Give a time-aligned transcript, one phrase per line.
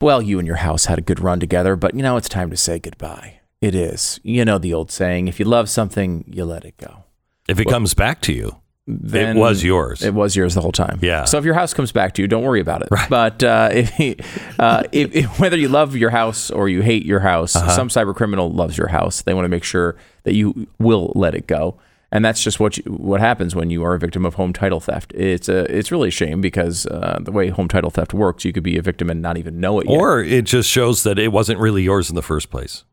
[0.00, 2.50] well, you and your house had a good run together, but you know, it's time
[2.50, 3.40] to say goodbye.
[3.60, 4.20] It is.
[4.22, 7.04] You know the old saying if you love something, you let it go.
[7.48, 8.56] If it comes back to you,
[8.86, 10.02] Then it was yours.
[10.02, 10.98] It was yours the whole time.
[11.02, 11.24] Yeah.
[11.24, 12.88] So if your house comes back to you, don't worry about it.
[13.10, 17.20] But uh, if, uh, if, if, whether you love your house or you hate your
[17.20, 17.70] house, Uh-huh.
[17.70, 19.22] some cyber criminal loves your house.
[19.22, 21.78] They want to make sure that you will let it go.
[22.10, 24.80] And that's just what you, what happens when you are a victim of home title
[24.80, 25.12] theft.
[25.14, 28.52] It's a it's really a shame because uh, the way home title theft works, you
[28.52, 29.94] could be a victim and not even know it yet.
[30.00, 32.84] or it just shows that it wasn't really yours in the first place.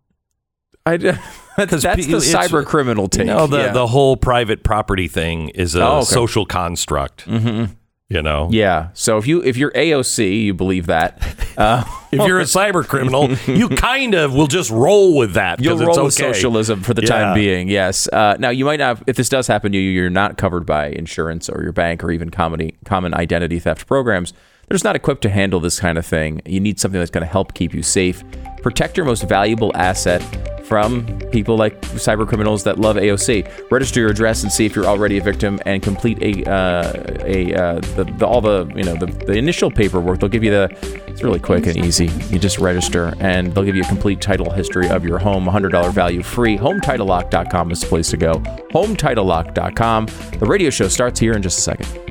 [0.85, 0.97] I,
[1.57, 3.21] that's, that's the cyber criminal take.
[3.27, 3.71] You know, the, yeah.
[3.71, 6.05] the whole private property thing is a Oh, okay.
[6.05, 7.25] social construct.
[7.25, 7.73] Mm-hmm.
[8.09, 8.89] You know, yeah.
[8.93, 11.21] So if you if you're AOC, you believe that.
[11.55, 15.57] Uh, if you're a cyber criminal, you kind of will just roll with that.
[15.57, 16.03] 'cause You'll it's roll okay.
[16.03, 17.07] with socialism for the Yeah.
[17.07, 17.69] time being.
[17.69, 18.09] Yes.
[18.11, 19.01] Uh, now you might not.
[19.07, 22.11] If this does happen to you, you're not covered by insurance or your bank or
[22.11, 24.33] even common common identity theft programs.
[24.67, 26.41] They're just not equipped to handle this kind of thing.
[26.45, 28.21] You need something that's going to help keep you safe,
[28.61, 30.21] protect your most valuable asset
[30.65, 33.71] from people like cyber criminals that love AOC.
[33.71, 37.53] Register your address and see if you're already a victim, and complete a uh, a
[37.53, 40.19] uh, the, the, all the you know the, the initial paperwork.
[40.19, 41.03] They'll give you the.
[41.07, 42.07] It's really quick and easy.
[42.29, 45.93] You just register, and they'll give you a complete title history of your home, $100
[45.93, 46.57] value free.
[46.57, 48.33] HomeTitleLock.com is the place to go.
[48.73, 50.07] HomeTitleLock.com.
[50.39, 52.04] The radio show starts here in just a second.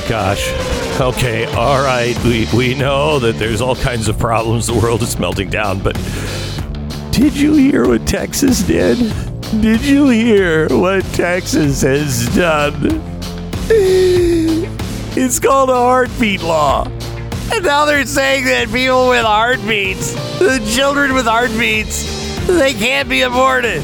[0.00, 0.50] My gosh.
[1.00, 2.18] Okay, all right.
[2.24, 4.66] We we know that there's all kinds of problems.
[4.66, 5.94] The world is melting down, but
[7.12, 8.98] did you hear what Texas did?
[9.60, 12.74] Did you hear what Texas has done?
[15.16, 16.88] It's called a heartbeat law.
[17.52, 23.22] And now they're saying that people with heartbeats, the children with heartbeats, they can't be
[23.22, 23.80] aborted.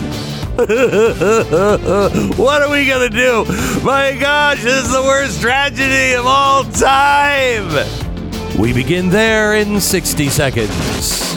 [2.36, 3.44] what are we gonna do?
[3.82, 7.86] My gosh, this is the worst tragedy of all time.
[8.58, 11.34] We begin there in 60 seconds.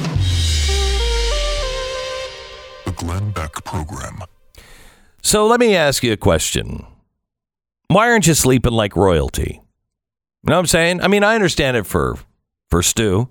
[2.83, 4.23] The Glenn Beck Program.
[5.21, 6.85] So let me ask you a question.
[7.87, 9.61] Why aren't you sleeping like royalty?
[10.43, 11.01] You know what I'm saying?
[11.01, 12.17] I mean, I understand it for
[12.69, 13.29] for Stu.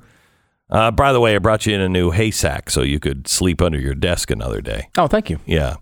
[0.70, 3.28] Uh, by the way, I brought you in a new hay sack so you could
[3.28, 4.88] sleep under your desk another day.
[4.96, 5.38] Oh, thank you.
[5.44, 5.76] Yeah.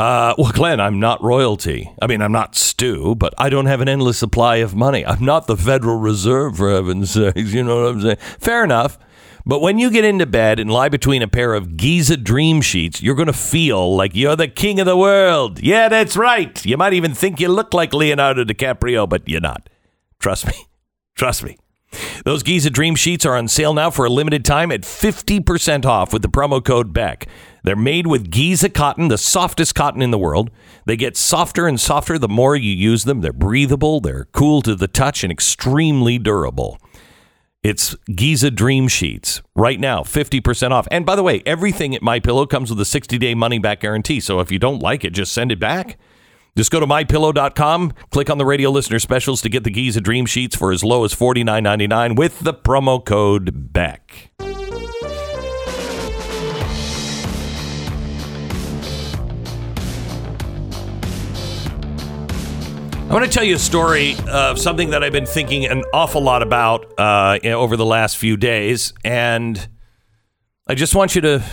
[0.00, 1.92] Uh, well, Glenn, I'm not royalty.
[2.00, 5.04] I mean, I'm not Stu, but I don't have an endless supply of money.
[5.04, 7.52] I'm not the Federal Reserve, for heaven's sakes.
[7.52, 8.16] You know what I'm saying?
[8.38, 8.98] Fair enough.
[9.44, 13.02] But when you get into bed and lie between a pair of Giza dream sheets,
[13.02, 15.60] you're going to feel like you're the king of the world.
[15.60, 16.64] Yeah, that's right.
[16.64, 19.68] You might even think you look like Leonardo DiCaprio, but you're not.
[20.18, 20.54] Trust me.
[21.14, 21.58] Trust me.
[22.24, 26.10] Those Giza Dream Sheets are on sale now for a limited time at 50% off
[26.14, 27.28] with the promo code BECK.
[27.62, 30.50] They're made with Giza cotton, the softest cotton in the world.
[30.86, 33.20] They get softer and softer the more you use them.
[33.20, 36.78] They're breathable, they're cool to the touch, and extremely durable.
[37.62, 40.88] It's Giza Dream Sheets right now, 50% off.
[40.90, 44.20] And by the way, everything at My Pillow comes with a 60-day money-back guarantee.
[44.20, 45.98] So if you don't like it, just send it back.
[46.56, 50.26] Just go to mypillow.com, click on the radio listener specials to get the Giza Dream
[50.26, 54.29] Sheets for as low as $49.99 with the promo code BECK.
[63.10, 66.22] I want to tell you a story of something that I've been thinking an awful
[66.22, 69.68] lot about uh, over the last few days, and
[70.68, 71.44] I just want you to,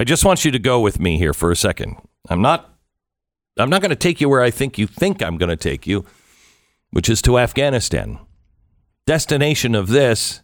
[0.00, 1.96] I just want you to go with me here for a second.
[2.30, 2.74] I'm not,
[3.58, 5.86] I'm not going to take you where I think you think I'm going to take
[5.86, 6.06] you,
[6.92, 8.18] which is to Afghanistan.
[9.06, 10.40] Destination of this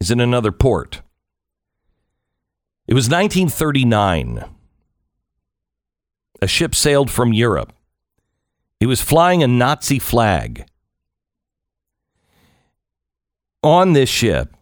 [0.00, 1.00] is in another port.
[2.88, 4.46] It was 1939.
[6.42, 7.72] A ship sailed from Europe.
[8.80, 10.64] He was flying a Nazi flag.
[13.62, 14.56] On this ship,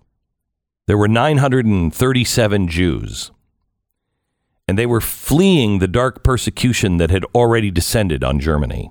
[0.88, 3.30] there were 937 Jews,
[4.66, 8.90] and they were fleeing the dark persecution that had already descended on Germany.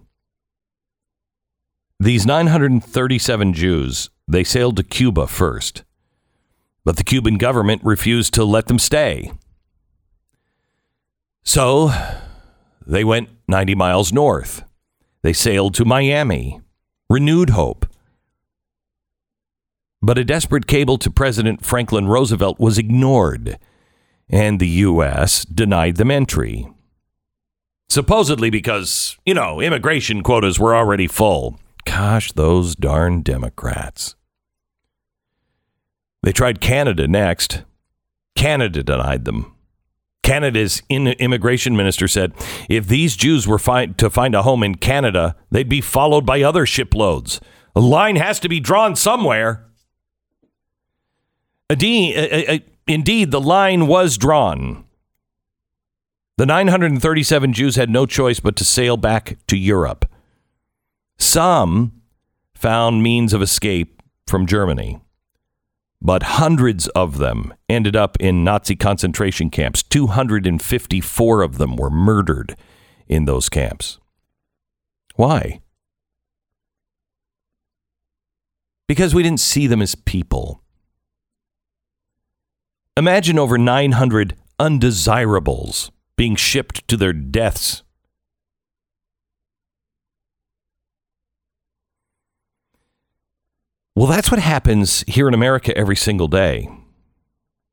[1.99, 5.83] These 937 Jews, they sailed to Cuba first,
[6.85, 9.33] but the Cuban government refused to let them stay.
[11.43, 11.91] So
[12.85, 14.63] they went 90 miles north.
[15.27, 16.61] They sailed to Miami,
[17.09, 17.85] renewed hope.
[20.01, 23.59] But a desperate cable to President Franklin Roosevelt was ignored,
[24.29, 25.43] and the U.S.
[25.43, 26.69] denied them entry.
[27.89, 31.59] Supposedly because, you know, immigration quotas were already full.
[31.83, 34.15] Gosh, those darn Democrats.
[36.23, 37.65] They tried Canada next.
[38.37, 39.56] Canada denied them.
[40.27, 42.33] Canada's immigration minister said
[42.67, 46.41] if these Jews were fi- to find a home in Canada, they'd be followed by
[46.41, 47.39] other shiploads.
[47.73, 49.65] A line has to be drawn somewhere.
[51.69, 54.83] Uh, uh, uh, indeed, the line was drawn.
[56.35, 60.05] The 937 Jews had no choice but to sail back to Europe.
[61.17, 62.01] Some
[62.53, 64.99] found means of escape from Germany,
[66.01, 69.83] but hundreds of them ended up in Nazi concentration camps.
[69.83, 72.55] 254 of them were murdered
[73.07, 73.99] in those camps.
[75.15, 75.61] Why?
[78.87, 80.61] Because we didn't see them as people.
[82.95, 87.83] Imagine over 900 undesirables being shipped to their deaths.
[93.97, 96.69] Well, that's what happens here in America every single day.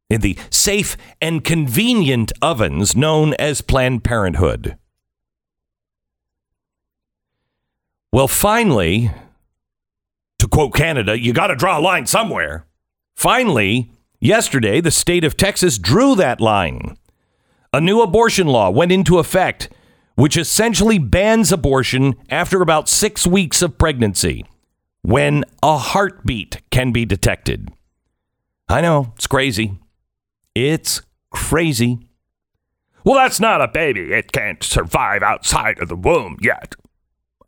[0.10, 4.78] in the safe and convenient ovens known as Planned Parenthood.
[8.14, 9.12] Well, finally,
[10.38, 12.66] to quote Canada, you got to draw a line somewhere.
[13.20, 16.96] Finally, yesterday, the state of Texas drew that line.
[17.74, 19.68] A new abortion law went into effect,
[20.16, 24.46] which essentially bans abortion after about six weeks of pregnancy
[25.02, 27.70] when a heartbeat can be detected.
[28.70, 29.78] I know, it's crazy.
[30.56, 32.08] It's crazy.
[33.04, 34.14] Well, that's not a baby.
[34.14, 36.74] It can't survive outside of the womb yet.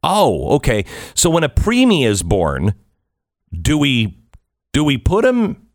[0.04, 0.84] Oh, okay.
[1.16, 2.74] So when a preemie is born,
[3.54, 4.18] do we
[4.74, 5.68] do we put them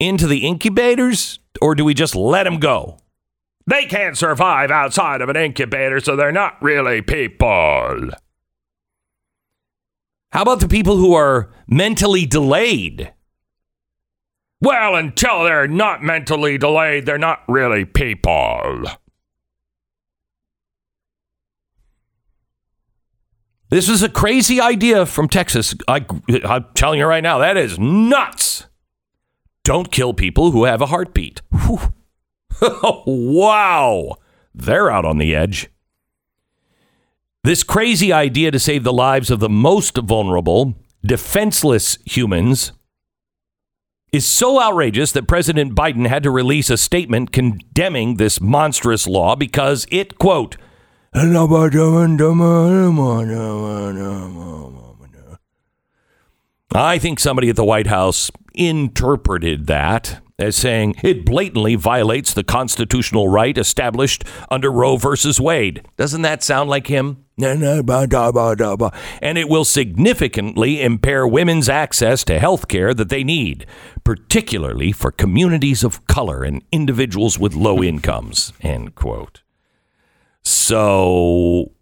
[0.00, 2.98] into the incubators or do we just let them go?
[3.66, 8.10] They can't survive outside of an incubator, so they're not really people.
[10.32, 13.12] How about the people who are mentally delayed?
[14.60, 18.84] Well, until they're not mentally delayed, they're not really people.
[23.70, 25.74] This is a crazy idea from Texas.
[25.86, 26.06] I,
[26.44, 28.66] I'm telling you right now, that is nuts.
[29.62, 31.42] Don't kill people who have a heartbeat.
[33.06, 34.16] wow.
[34.54, 35.68] They're out on the edge.
[37.44, 40.74] This crazy idea to save the lives of the most vulnerable,
[41.04, 42.72] defenseless humans
[44.12, 49.36] is so outrageous that President Biden had to release a statement condemning this monstrous law
[49.36, 50.56] because it, quote,
[56.72, 62.44] I think somebody at the White House interpreted that as saying it blatantly violates the
[62.44, 65.84] constitutional right established under Roe versus Wade.
[65.96, 67.24] Doesn't that sound like him?
[69.20, 73.66] And it will significantly impair women's access to health care that they need,
[74.04, 78.52] particularly for communities of color and individuals with low incomes.
[78.60, 79.42] End quote.
[80.44, 81.72] So,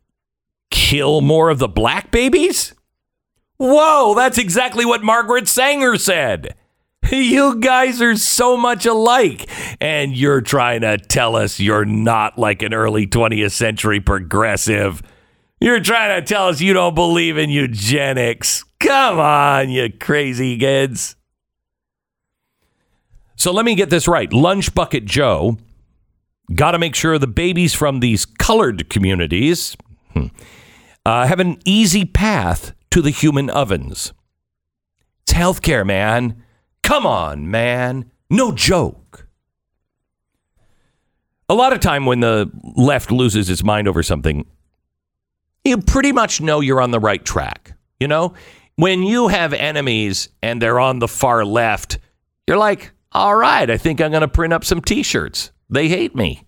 [0.71, 2.75] kill more of the black babies?
[3.59, 6.55] Whoa, that's exactly what Margaret Sanger said.
[7.11, 9.49] You guys are so much alike.
[9.81, 15.03] And you're trying to tell us you're not like an early 20th century progressive.
[15.61, 18.65] You're trying to tell us you don't believe in eugenics.
[18.81, 21.17] Come on, you crazy kids.
[23.37, 24.33] So let me get this right.
[24.33, 25.59] Lunch Bucket Joe
[26.55, 29.77] got to make sure the babies from these colored communities
[30.13, 30.27] hmm,
[31.05, 34.13] uh, have an easy path to the human ovens.
[35.23, 36.43] It's healthcare, man.
[36.83, 38.11] Come on, man.
[38.31, 39.27] No joke.
[41.49, 44.47] A lot of time when the left loses its mind over something,
[45.65, 47.73] you pretty much know you're on the right track.
[48.01, 48.35] You know,
[48.77, 51.99] when you have enemies and they're on the far left,
[52.47, 55.51] you're like, all right, I think I'm going to print up some t shirts.
[55.69, 56.47] They hate me.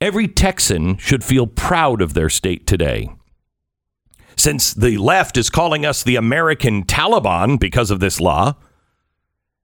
[0.00, 3.08] Every Texan should feel proud of their state today.
[4.36, 8.56] Since the left is calling us the American Taliban because of this law,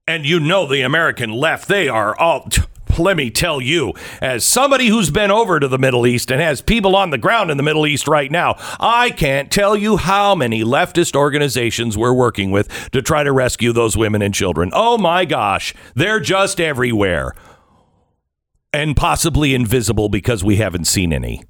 [0.07, 2.49] and you know the American left, they are all.
[2.99, 6.62] let me tell you, as somebody who's been over to the Middle East and has
[6.62, 10.35] people on the ground in the Middle East right now, I can't tell you how
[10.35, 14.71] many leftist organizations we're working with to try to rescue those women and children.
[14.73, 17.35] Oh my gosh, they're just everywhere.
[18.72, 21.42] And possibly invisible because we haven't seen any.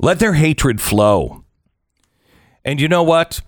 [0.00, 1.44] Let their hatred flow.
[2.64, 3.40] And you know what?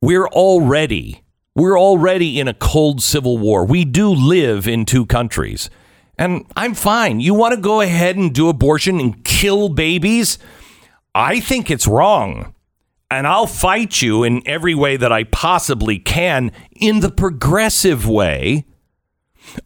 [0.00, 1.22] We're already
[1.58, 3.64] we're already in a cold civil war.
[3.64, 5.68] We do live in two countries.
[6.16, 7.18] And I'm fine.
[7.18, 10.38] You want to go ahead and do abortion and kill babies?
[11.16, 12.54] I think it's wrong.
[13.10, 18.64] And I'll fight you in every way that I possibly can in the progressive way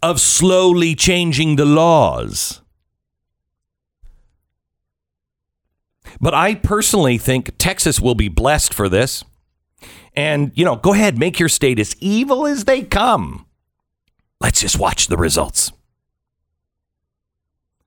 [0.03, 2.61] of slowly changing the laws.
[6.21, 9.25] But I personally think Texas will be blessed for this.
[10.15, 13.47] And, you know, go ahead, make your state as evil as they come.
[14.41, 15.73] Let's just watch the results.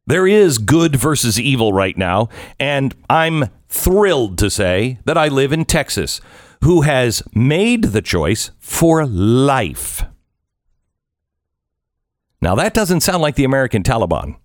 [0.07, 5.51] There is good versus evil right now, and I'm thrilled to say that I live
[5.51, 6.21] in Texas,
[6.63, 10.03] who has made the choice for life.
[12.45, 14.35] Now, that doesn't sound like the American Taliban.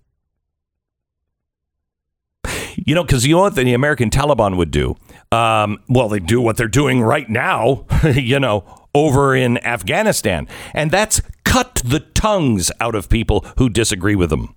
[2.75, 4.95] You know, because you know what the American Taliban would do?
[5.31, 10.47] Um, well, they do what they're doing right now, you know, over in Afghanistan.
[10.73, 14.55] And that's cut the tongues out of people who disagree with them.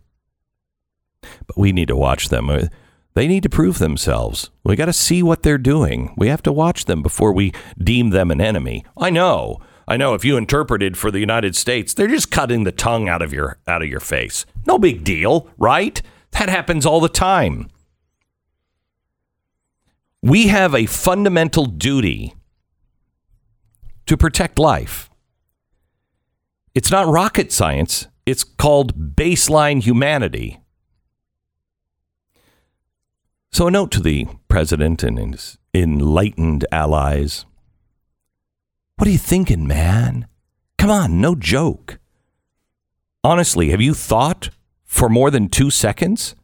[1.20, 2.48] But we need to watch them.
[2.48, 2.68] Uh,
[3.12, 4.48] They need to prove themselves.
[4.64, 6.14] We got to see what they're doing.
[6.16, 8.86] We have to watch them before we deem them an enemy.
[8.96, 9.58] I know.
[9.86, 13.22] I know if you interpreted for the United States, they're just cutting the tongue out
[13.22, 14.46] of your out of your face.
[14.66, 16.00] No big deal, right?
[16.32, 17.70] That happens all the time.
[20.22, 22.34] We have a fundamental duty
[24.06, 25.10] to protect life.
[26.74, 30.60] It's not rocket science, it's called baseline humanity.
[33.52, 37.44] So, a note to the president and his enlightened allies.
[38.96, 40.28] What are you thinking, man?
[40.78, 41.98] Come on, no joke.
[43.24, 44.50] Honestly, have you thought
[44.84, 46.36] for more than two seconds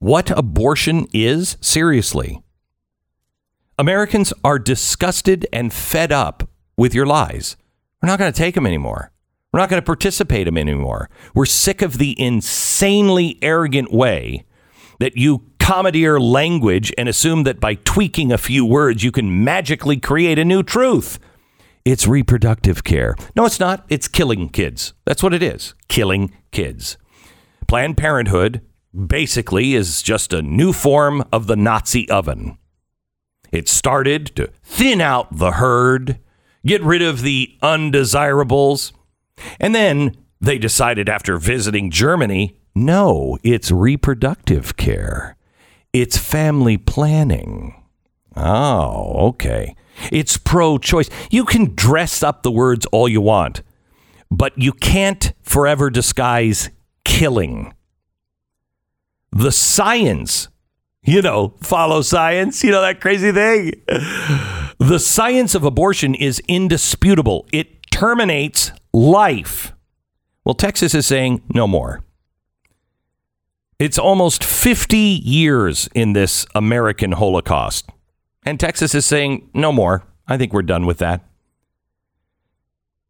[0.00, 1.56] what abortion is?
[1.60, 2.42] Seriously.
[3.78, 7.56] Americans are disgusted and fed up with your lies.
[8.02, 9.12] We're not going to take them anymore.
[9.52, 11.08] We're not going to participate in them anymore.
[11.32, 14.46] We're sick of the insanely arrogant way
[14.98, 19.96] that you commandeer language and assume that by tweaking a few words, you can magically
[19.96, 21.18] create a new truth.
[21.86, 23.16] It's reproductive care.
[23.34, 23.86] No, it's not.
[23.88, 24.92] It's killing kids.
[25.06, 26.98] That's what it is killing kids.
[27.66, 28.60] Planned Parenthood
[28.94, 32.58] basically is just a new form of the Nazi oven.
[33.50, 36.18] It started to thin out the herd,
[36.66, 38.92] get rid of the undesirables,
[39.58, 45.36] and then they decided after visiting Germany no, it's reproductive care,
[45.94, 47.80] it's family planning.
[48.36, 49.76] Oh, okay.
[50.10, 51.08] It's pro choice.
[51.30, 53.62] You can dress up the words all you want,
[54.30, 56.70] but you can't forever disguise
[57.04, 57.72] killing.
[59.30, 60.48] The science,
[61.02, 63.72] you know, follow science, you know, that crazy thing.
[64.78, 69.72] The science of abortion is indisputable, it terminates life.
[70.44, 72.04] Well, Texas is saying no more.
[73.78, 77.90] It's almost 50 years in this American Holocaust.
[78.46, 80.04] And Texas is saying, no more.
[80.28, 81.22] I think we're done with that.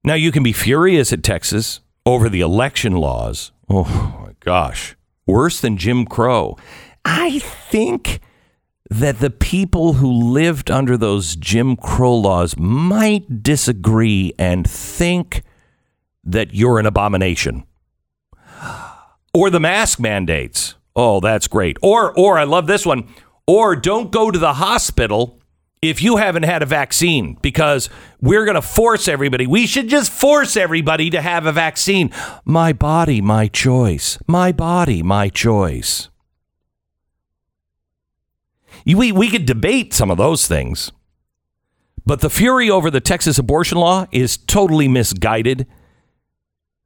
[0.02, 3.52] Now, you can be furious at Texas over the election laws.
[3.68, 3.84] Oh,
[4.24, 4.96] my gosh.
[5.26, 6.56] Worse than Jim Crow.
[7.04, 8.20] I think
[8.90, 15.42] that the people who lived under those Jim Crow laws might disagree and think
[16.22, 17.64] that you're an abomination
[19.34, 20.76] or the mask mandates.
[20.96, 21.76] Oh, that's great.
[21.82, 23.08] Or or I love this one.
[23.46, 25.40] Or don't go to the hospital
[25.82, 29.46] if you haven't had a vaccine because we're going to force everybody.
[29.46, 32.10] We should just force everybody to have a vaccine.
[32.44, 34.18] My body, my choice.
[34.26, 36.08] My body, my choice.
[38.86, 40.90] We, we could debate some of those things.
[42.06, 45.66] But the fury over the Texas abortion law is totally misguided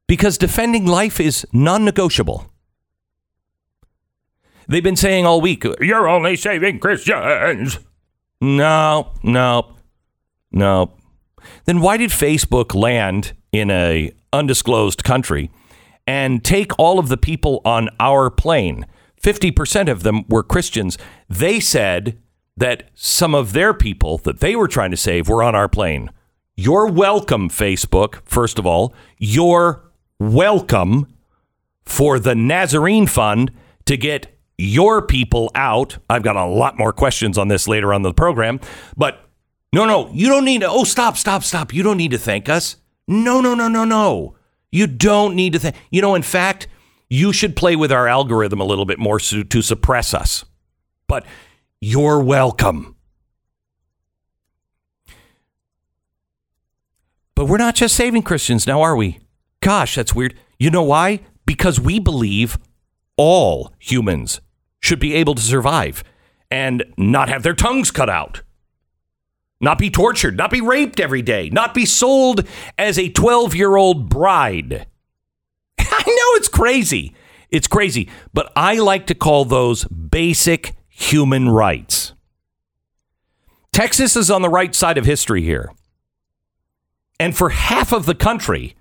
[0.08, 2.50] because defending life is non negotiable.
[4.66, 7.78] They've been saying all week, you're only saving Christians.
[8.40, 9.76] No, no,
[10.50, 10.92] no.
[11.64, 15.50] Then why did Facebook land in a undisclosed country
[16.06, 18.84] and take all of the people on our plane?
[19.22, 20.98] 50% of them were Christians.
[21.28, 22.20] They said
[22.56, 26.10] that some of their people that they were trying to save were on our plane.
[26.56, 28.92] You're welcome, Facebook, first of all.
[29.18, 29.87] You're
[30.18, 31.06] welcome
[31.84, 33.50] for the Nazarene Fund
[33.86, 35.98] to get your people out.
[36.10, 38.60] I've got a lot more questions on this later on the program,
[38.96, 39.24] but
[39.72, 40.68] no, no, you don't need to.
[40.68, 41.72] Oh, stop, stop, stop.
[41.72, 42.76] You don't need to thank us.
[43.06, 44.36] No, no, no, no, no.
[44.70, 45.76] You don't need to thank.
[45.90, 46.68] You know, in fact,
[47.08, 50.44] you should play with our algorithm a little bit more so, to suppress us.
[51.06, 51.24] But
[51.80, 52.96] you're welcome.
[57.34, 59.20] But we're not just saving Christians now, are we?
[59.60, 60.34] Gosh, that's weird.
[60.58, 61.20] You know why?
[61.46, 62.58] Because we believe
[63.16, 64.40] all humans
[64.80, 66.04] should be able to survive
[66.50, 68.42] and not have their tongues cut out,
[69.60, 72.46] not be tortured, not be raped every day, not be sold
[72.76, 74.86] as a 12 year old bride.
[75.78, 77.14] I know it's crazy.
[77.50, 78.08] It's crazy.
[78.32, 82.12] But I like to call those basic human rights.
[83.72, 85.70] Texas is on the right side of history here.
[87.20, 88.76] And for half of the country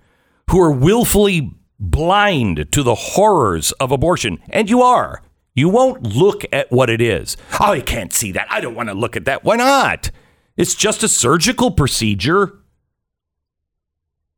[0.50, 5.22] who are willfully blind to the horrors of abortion, and you are,
[5.54, 7.36] you won't look at what it is.
[7.60, 8.46] Oh, I can't see that.
[8.50, 9.44] I don't want to look at that.
[9.44, 10.10] Why not?
[10.56, 12.58] It's just a surgical procedure.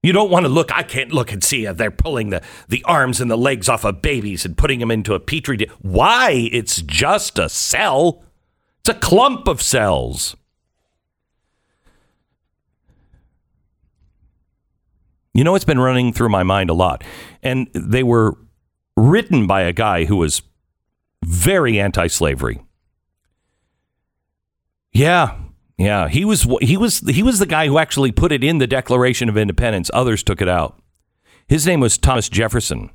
[0.03, 0.73] You don't want to look.
[0.73, 1.67] I can't look and see.
[1.67, 5.13] They're pulling the, the arms and the legs off of babies and putting them into
[5.13, 5.71] a petri dish.
[5.81, 6.49] Why?
[6.53, 8.25] It's just a cell.
[8.81, 10.37] It's a clump of cells.
[15.33, 17.05] You know, it's been running through my mind a lot.
[17.43, 18.37] And they were
[18.97, 20.43] written by a guy who was
[21.25, 22.61] very anti slavery.
[24.93, 25.39] Yeah,
[25.79, 28.67] yeah, he was he was he was the guy who actually put it in the
[28.67, 29.91] Declaration of Independence.
[29.95, 30.79] Others took it out.
[31.47, 32.91] His name was Thomas Jefferson.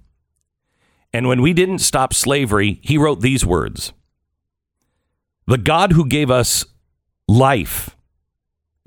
[1.12, 3.94] And when we didn't stop slavery, he wrote these words.
[5.48, 6.66] The God who gave us
[7.28, 7.96] life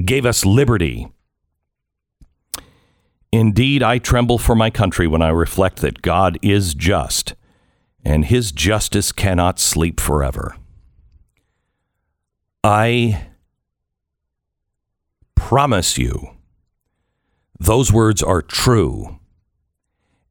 [0.04, 1.08] gave us liberty.
[3.30, 7.35] Indeed, I tremble for my country when I reflect that God is just,
[8.04, 10.56] and his justice cannot sleep forever.
[12.64, 13.28] I
[15.35, 16.31] promise you,
[17.61, 19.18] those words are true,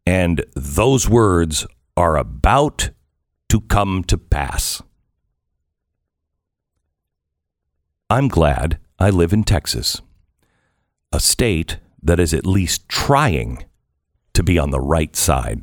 [0.06, 2.90] and those words are about
[3.50, 4.82] to come to pass.
[8.10, 10.02] I'm glad I live in Texas,
[11.12, 13.66] a state that is at least trying
[14.34, 15.62] to be on the right side.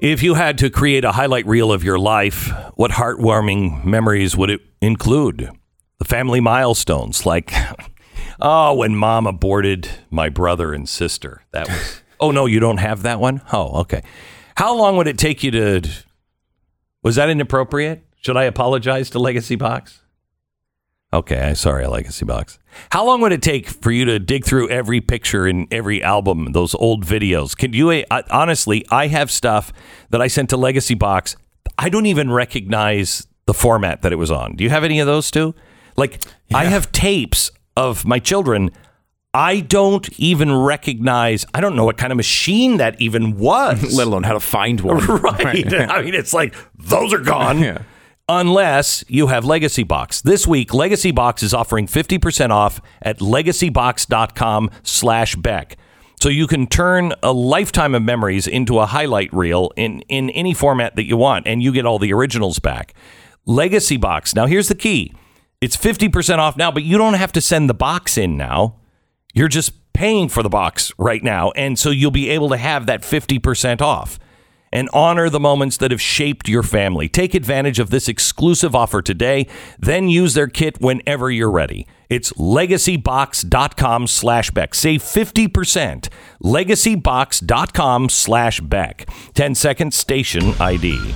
[0.00, 4.50] If you had to create a highlight reel of your life, what heartwarming memories would
[4.50, 5.50] it include?
[5.98, 7.52] The family milestones, like,
[8.40, 11.42] oh, when mom aborted my brother and sister.
[11.52, 13.40] That was, oh, no, you don't have that one?
[13.52, 14.02] Oh, okay.
[14.56, 15.82] How long would it take you to,
[17.02, 18.04] was that inappropriate?
[18.20, 20.02] Should I apologize to Legacy Box?
[21.12, 22.58] Okay, sorry, Legacy Box.
[22.90, 26.52] How long would it take for you to dig through every picture in every album,
[26.52, 27.56] those old videos?
[27.56, 28.84] Can you uh, honestly?
[28.90, 29.72] I have stuff
[30.10, 31.36] that I sent to Legacy Box.
[31.78, 34.56] I don't even recognize the format that it was on.
[34.56, 35.54] Do you have any of those too?
[35.96, 38.70] Like I have tapes of my children.
[39.32, 41.46] I don't even recognize.
[41.54, 43.94] I don't know what kind of machine that even was.
[43.96, 44.98] let alone how to find one.
[45.06, 45.72] right.
[45.74, 47.58] I mean, it's like those are gone.
[47.62, 47.82] Yeah.
[48.28, 50.20] Unless you have Legacy Box.
[50.20, 55.76] This week, Legacy Box is offering 50% off at legacybox.com slash Beck.
[56.20, 60.54] So you can turn a lifetime of memories into a highlight reel in, in any
[60.54, 62.94] format that you want, and you get all the originals back.
[63.44, 64.34] Legacy Box.
[64.34, 65.14] Now, here's the key
[65.60, 68.76] it's 50% off now, but you don't have to send the box in now.
[69.34, 71.52] You're just paying for the box right now.
[71.52, 74.18] And so you'll be able to have that 50% off
[74.72, 77.08] and honor the moments that have shaped your family.
[77.08, 79.46] Take advantage of this exclusive offer today,
[79.78, 81.86] then use their kit whenever you're ready.
[82.08, 84.74] It's legacybox.com slash Beck.
[84.74, 86.08] Save 50%.
[86.42, 89.08] Legacybox.com slash Beck.
[89.34, 91.14] 10 second station ID.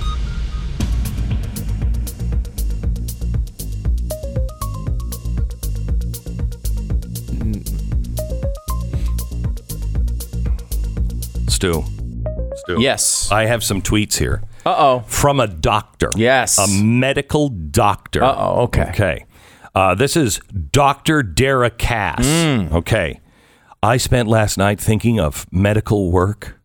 [11.47, 12.00] Stu.
[12.79, 13.31] Yes.
[13.31, 14.99] I have some tweets here Uh oh.
[15.07, 16.09] from a doctor.
[16.15, 16.57] Yes.
[16.57, 18.23] A medical doctor.
[18.23, 18.61] Uh oh.
[18.63, 18.89] Okay.
[18.89, 19.25] Okay.
[19.73, 20.39] Uh, this is
[20.71, 21.23] Dr.
[21.23, 22.25] Dara Kass.
[22.25, 22.75] Hmm.
[22.75, 23.19] Okay.
[23.81, 26.59] I spent last night thinking of medical work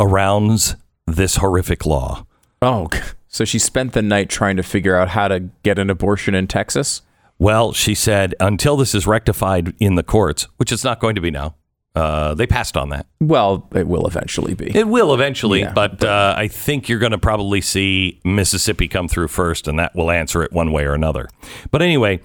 [0.00, 2.26] around this horrific law.
[2.62, 2.88] Oh.
[3.28, 6.46] So she spent the night trying to figure out how to get an abortion in
[6.46, 7.02] Texas.
[7.38, 11.20] Well, she said, until this is rectified in the courts, which it's not going to
[11.20, 11.54] be now,
[11.98, 13.06] uh, they passed on that.
[13.20, 14.74] Well, it will eventually be.
[14.76, 19.08] It will eventually, Yeah, but uh, I think you're going to probably see Mississippi come
[19.08, 21.28] through first, and that will answer it one way or another.
[21.70, 22.20] But anyway,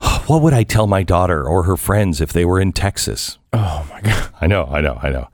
[0.26, 3.38] what would I tell my daughter or her friends if they were in Texas?
[3.52, 4.30] Oh my god.
[4.40, 5.28] I know, I know, I know.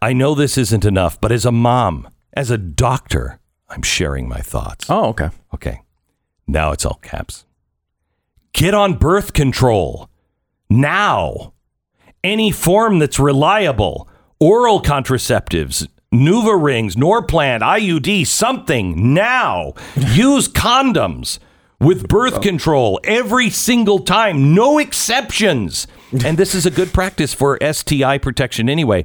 [0.00, 4.40] I know this isn't enough, but as a mom, as a doctor, I'm sharing my
[4.40, 4.86] thoughts.
[4.88, 5.30] Oh, okay.
[5.54, 5.82] Okay.
[6.46, 7.44] Now it's all caps.
[8.52, 10.08] Get on birth control
[10.70, 11.51] now.
[12.24, 14.08] Any form that's reliable.
[14.38, 19.72] Oral contraceptives, Nuva rings, Norplant, IUD, something now.
[19.96, 21.40] Use condoms
[21.80, 25.88] with birth control every single time, no exceptions.
[26.24, 29.04] And this is a good practice for STI protection anyway.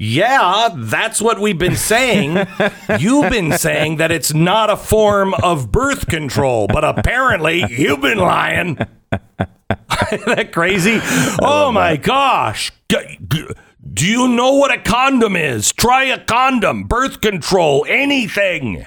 [0.00, 2.46] Yeah, that's what we've been saying.
[3.00, 8.18] You've been saying that it's not a form of birth control, but apparently you've been
[8.18, 8.78] lying.
[10.12, 11.00] Isn't that crazy?
[11.42, 12.70] Oh my gosh.
[12.88, 13.48] G- g-
[13.92, 15.72] Do you know what a condom is?
[15.72, 18.86] Try a condom, birth control, anything.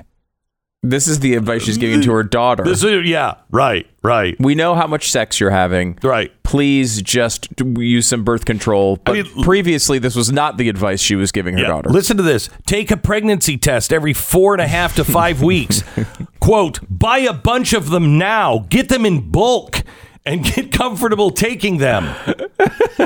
[0.84, 2.64] This is the advice she's giving to her daughter.
[2.64, 6.00] This is yeah, right, right, we know how much sex you're having.
[6.02, 6.32] right.
[6.42, 8.98] Please just use some birth control.
[8.98, 11.68] But mean- previously, this was not the advice she was giving her Yeah.
[11.68, 11.90] daughter.
[11.92, 12.50] Listen to this.
[12.66, 15.84] Take a pregnancy test every four and a half to five weeks.
[16.40, 18.66] Quote, buy a bunch of them now.
[18.70, 19.84] Get them in bulk
[20.26, 22.04] and get comfortable taking them.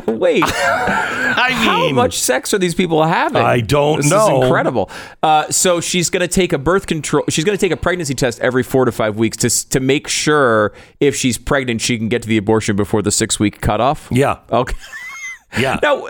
[0.08, 3.42] Wait, I mean, how much sex are these people having?
[3.42, 4.02] I don't know.
[4.02, 4.40] this know.
[4.40, 4.90] Is incredible.
[5.24, 7.24] Uh, so she's going to take a birth control.
[7.30, 10.08] She's going to take a pregnancy test every four to five weeks to to make
[10.08, 14.08] sure if she's pregnant, she can get to the abortion before the six week cutoff.
[14.12, 14.40] Yeah.
[14.52, 14.76] Okay.
[15.60, 15.80] Yeah.
[15.82, 16.08] Now,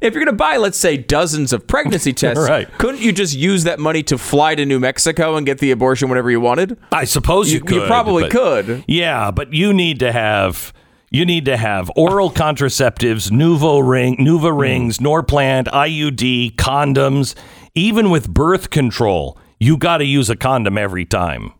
[0.00, 2.68] if you're going to buy, let's say, dozens of pregnancy tests, Right.
[2.78, 6.08] couldn't you just use that money to fly to New Mexico and get the abortion
[6.08, 6.78] whenever you wanted?
[6.92, 7.74] I suppose you, You- could.
[7.82, 8.84] you probably could.
[8.88, 10.72] Yeah, but you need to have
[11.10, 14.58] you need to have oral contraceptives, Nuvo ring, Nuva Hmm.
[14.58, 17.34] rings, Norplant, IUD, condoms,
[17.74, 19.38] even with birth control.
[19.58, 21.52] You got to use a condom every time.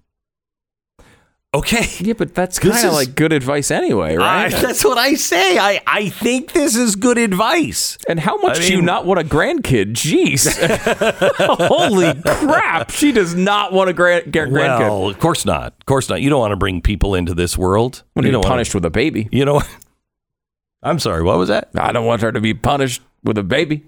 [1.55, 1.87] Okay.
[2.01, 4.53] Yeah, but that's kind of like good advice anyway, right?
[4.53, 5.57] I- that's what I say.
[5.59, 7.97] I, I think this is good advice.
[8.07, 9.93] and how much I do you not want a grandkid?
[9.95, 10.47] Jeez.
[11.69, 12.91] Holy crap.
[12.91, 14.53] She does not want a grand, grandkid.
[14.81, 15.75] Well, of course not.
[15.81, 16.21] Of course not.
[16.21, 18.03] You don't want to bring people into this world.
[18.15, 19.29] want you to don't be wanna- punished with a baby.
[19.33, 19.63] you know.
[20.83, 21.23] I'm sorry.
[21.23, 21.71] What was that?
[21.75, 23.85] I don't want her to be punished with a baby.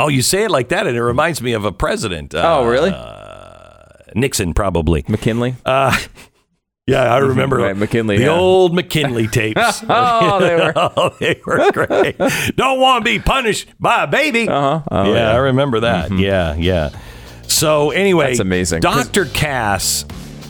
[0.00, 2.34] Oh, you say it like that, and it reminds me of a president.
[2.34, 2.90] Uh, Oh, really?
[4.14, 5.04] Nixon, probably.
[5.08, 5.54] McKinley.
[5.64, 5.96] Uh,
[6.86, 8.30] yeah, I remember Right, McKinley, the yeah.
[8.30, 9.82] old McKinley tapes.
[9.88, 10.72] Oh, they were.
[10.76, 12.16] oh, they were great.
[12.56, 14.48] Don't want to be punished by a baby.
[14.48, 14.82] Uh-huh.
[14.90, 16.10] Oh, yeah, I remember that.
[16.12, 16.90] Yeah, yeah.
[17.48, 18.80] So anyway, That's amazing.
[18.80, 19.26] Dr.
[19.26, 20.04] Kass,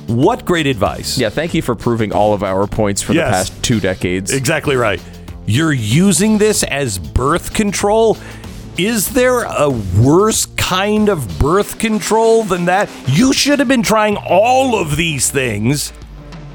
[0.06, 1.18] what great advice.
[1.18, 3.26] Yeah, thank you for proving all of our points for Yes.
[3.48, 4.32] the past two decades.
[4.32, 5.00] Exactly right.
[5.46, 8.16] You're using this as birth control.
[8.78, 9.70] Is there a
[10.02, 12.90] worse kind of birth control than that?
[13.08, 15.92] You should have been trying all of these things.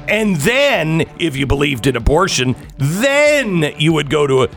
[0.08, 4.48] And then, if you believed in abortion, then you would go to a.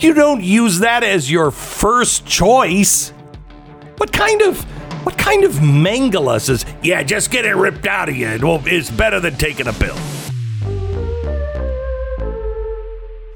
[0.00, 3.10] You don't use that as your first choice.
[3.98, 4.64] What kind of.
[5.04, 8.26] What kind of Mangala says, yeah, just get it ripped out of you.
[8.26, 9.96] It will, it's better than taking a pill.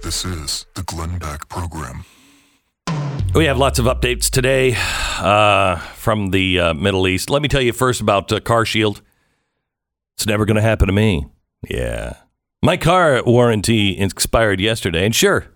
[0.02, 2.06] This is the Glenn Beck Program.
[3.34, 4.76] We have lots of updates today
[5.18, 7.28] uh, from the uh, Middle East.
[7.28, 9.02] Let me tell you first about uh, Car Shield.
[10.14, 11.26] It's never going to happen to me.
[11.66, 12.16] Yeah.
[12.62, 15.46] My car warranty expired yesterday, and sure,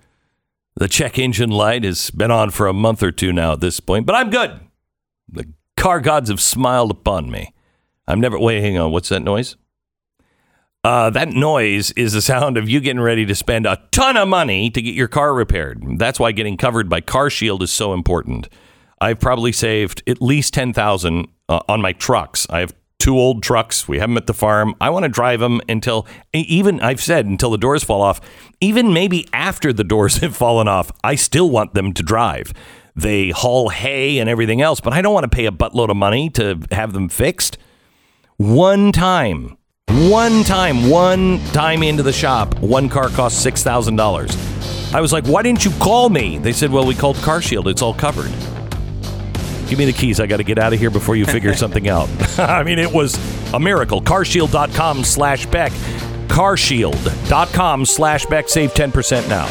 [0.77, 3.81] the check engine light has been on for a month or two now at this
[3.81, 4.61] point, but I'm good.
[5.29, 7.53] The car gods have smiled upon me.
[8.07, 8.39] I'm never.
[8.39, 8.93] Wait, hang on.
[8.93, 9.57] What's that noise?
[10.85, 14.27] Uh, that noise is the sound of you getting ready to spend a ton of
[14.27, 15.81] money to get your car repaired.
[15.97, 18.49] That's why getting covered by Car Shield is so important.
[19.01, 22.47] I've probably saved at least ten thousand uh, on my trucks.
[22.51, 23.89] I have two old trucks.
[23.89, 24.77] We have them at the farm.
[24.81, 28.21] I want to drive them until even I've said until the doors fall off.
[28.61, 32.53] Even maybe after the doors have fallen off, I still want them to drive.
[32.95, 35.97] They haul hay and everything else, but I don't want to pay a buttload of
[35.97, 37.59] money to have them fixed.
[38.37, 39.57] One time,
[39.89, 44.95] one time, one time into the shop, one car cost $6,000.
[44.95, 46.39] I was like, why didn't you call me?
[46.39, 47.67] They said, well, we called Car Shield.
[47.67, 48.31] It's all covered.
[49.73, 50.21] Give me the keys.
[50.21, 52.07] I got to get out of here before you figure something out.
[52.39, 53.17] I mean, it was
[53.55, 54.03] a miracle.
[54.03, 55.73] Carshield.com slash Beck.
[56.29, 58.51] Carshield.com slash Beck.
[58.51, 59.47] Save 10% now.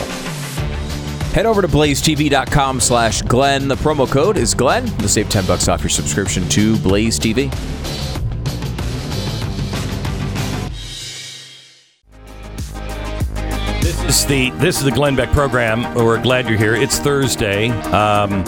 [1.33, 3.67] Head over to blazetv.com slash Glenn.
[3.67, 4.85] The promo code is Glenn.
[4.99, 7.49] You'll save 10 bucks off your subscription to Blaze TV.
[13.81, 15.95] This is the this is the Glenn Beck program.
[15.95, 16.75] We're glad you're here.
[16.75, 17.69] It's Thursday.
[17.69, 18.43] Um,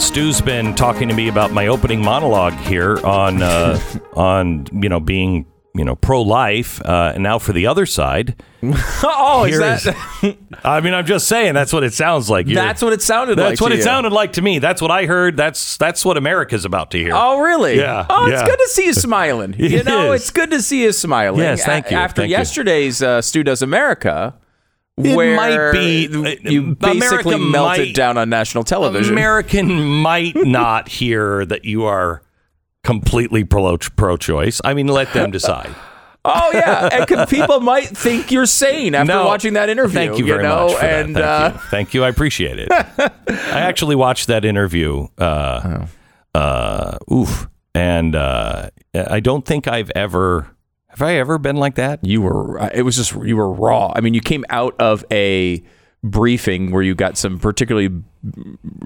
[0.00, 3.78] Stu's been talking to me about my opening monologue here on uh,
[4.14, 6.82] on you know being you know, pro life.
[6.84, 8.42] Uh, and now for the other side,
[9.04, 9.86] oh, is that?
[10.24, 10.34] is-
[10.64, 12.46] I mean, I'm just saying that's what it sounds like.
[12.48, 13.50] You're- that's what it sounded like.
[13.50, 13.82] That's what to it you.
[13.84, 14.58] sounded like to me.
[14.58, 15.36] That's what I heard.
[15.36, 17.12] That's that's what America's about to hear.
[17.14, 17.76] Oh, really?
[17.78, 19.54] Yeah, Oh, it's good to see you smiling.
[19.58, 20.22] You know, is.
[20.22, 21.38] it's good to see you smiling.
[21.38, 22.36] Yes, thank A- you, After thank you.
[22.36, 24.34] yesterday's uh, Stu Does America,
[24.98, 26.08] It might be-
[26.42, 29.12] you basically America melted might- down on national television.
[29.12, 29.72] American
[30.02, 32.22] might not hear that you are
[32.84, 34.60] completely pro pro-choice.
[34.64, 35.74] I mean, let them decide.
[36.24, 39.24] oh yeah, and 'cause people might think you're sane after No.
[39.26, 39.94] watching that interview.
[39.94, 40.66] Thank you very know?
[40.68, 41.52] much for and, that.
[41.52, 41.70] Thank uh, you.
[41.70, 42.04] Thank you.
[42.04, 42.68] I appreciate it.
[42.72, 45.06] I actually watched that interview.
[45.16, 45.86] Uh,
[46.34, 47.48] uh, oof.
[47.74, 50.48] And uh, I don't think I've ever
[50.90, 52.00] have I ever been like that.
[52.04, 55.62] you were it was just you were raw i mean you came out of a
[56.02, 57.90] briefing where you got some particularly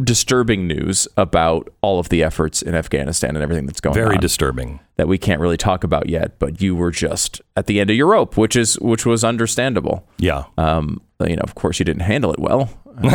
[0.02, 4.20] disturbing news about all of the efforts in afghanistan and everything that's going Very on
[4.20, 4.80] disturbing.
[4.96, 7.96] that we can't really talk about yet but you were just at the end of
[7.96, 10.44] your rope which is which was understandable Yeah.
[10.58, 12.68] um you know of course you didn't handle it well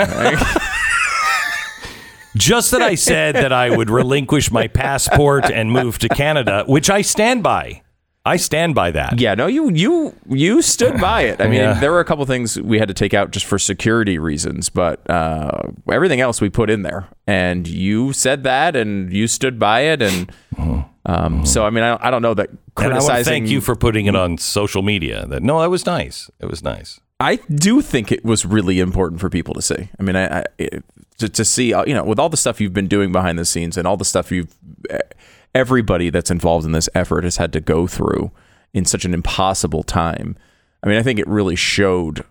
[2.38, 6.89] Just that I said that I would relinquish my passport and move to Canada, which
[6.89, 7.82] I stand by.
[8.25, 9.19] I stand by that.
[9.19, 11.79] yeah no you you you stood by it i mean Yeah.
[11.79, 15.10] there were a couple things we had to take out just for security reasons but
[15.10, 19.82] uh everything else we put in there and you said that and you stood by
[19.82, 20.32] it and
[21.05, 23.62] um so i mean i don't, I don't know that And I criticizing thank you
[23.62, 25.25] for putting it on social media.
[25.27, 26.29] That no, that was nice.
[26.39, 26.99] It was nice.
[27.19, 29.89] I do think it was really important for people to see.
[29.99, 30.43] I mean, I, I
[31.17, 33.43] to, to see, uh, you know, with all the stuff you've been doing behind the
[33.43, 34.55] scenes and all the stuff you've,
[34.89, 34.99] eh,
[35.53, 38.31] everybody that's involved in this effort has had to go through
[38.73, 40.38] in such an impossible time.
[40.83, 42.23] I mean, I think it really showed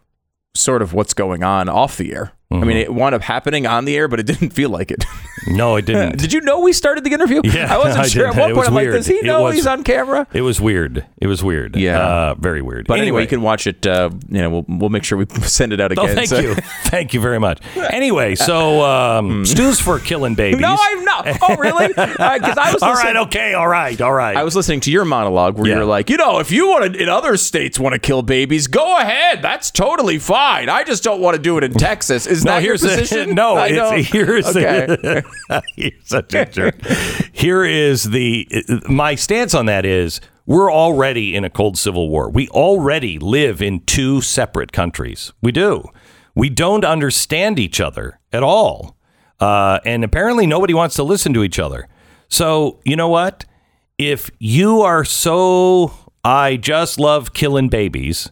[0.54, 2.32] sort of what's going on off the air.
[2.50, 5.04] I mean, it wound up happening on the air, but it didn't feel like it.
[5.48, 6.16] No, it didn't.
[6.18, 7.42] Did you know we started the interview?
[7.44, 8.26] Yeah, I wasn't I sure.
[8.30, 8.36] did.
[8.36, 10.26] At one It point, I'm like, does he know was- he's on camera?
[10.32, 11.04] It was weird.
[11.18, 11.76] It was weird.
[11.76, 11.98] Yeah.
[12.00, 12.86] uh, very weird.
[12.86, 13.86] But anyway, you can watch it.
[13.86, 16.16] Uh, you know, we'll, we'll make sure we send it out Oh, again.
[16.16, 17.60] thank So- you, thank you very much.
[17.76, 20.60] Anyway, so um, Stu's for killing babies.
[20.60, 21.26] No, I'm not.
[21.42, 21.88] Oh, really?
[21.88, 24.36] Because I was all right, okay, all right, all right.
[24.38, 25.76] I was listening to your monologue where Yeah.
[25.76, 28.66] you're like, you know, if you want to, in other states want to kill babies,
[28.68, 29.42] go ahead.
[29.42, 30.68] That's totally fine.
[30.70, 32.26] I just don't want to do it in Texas.
[32.38, 33.34] Is no, that your here's the- position?
[33.34, 34.86] no, I it's, don't- here's okay.
[34.86, 36.84] the, you're such a jerk.
[37.32, 38.46] Here is the
[38.88, 42.30] my stance on that is we're already in a cold civil war.
[42.30, 45.32] We already live in two separate countries.
[45.42, 45.84] We do.
[46.34, 48.96] We don't understand each other at all,
[49.40, 51.88] uh, and apparently nobody wants to listen to each other.
[52.28, 53.44] So you know what?
[53.98, 58.30] If you are so, I just love killing babies